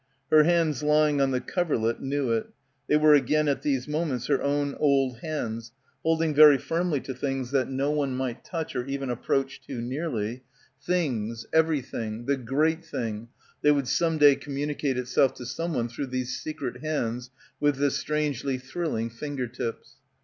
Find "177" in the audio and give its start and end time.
6.57-6.87